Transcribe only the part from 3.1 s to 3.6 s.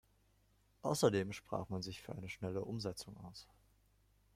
aus.